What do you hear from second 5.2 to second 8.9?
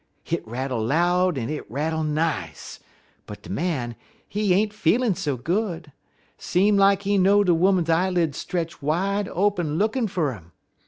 good. Seem like he know de 'Oman eyeled stretch